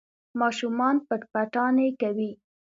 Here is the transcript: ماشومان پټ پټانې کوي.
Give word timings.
ماشومان 0.39 0.95
پټ 1.07 1.21
پټانې 1.31 1.89
کوي. 2.01 2.31